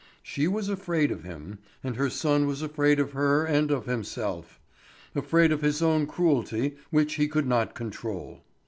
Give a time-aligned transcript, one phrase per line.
[0.23, 4.59] She was afraid of him, and her son was afraid of her and of himself;
[5.13, 8.43] afraid of his own cruelty which he could not control.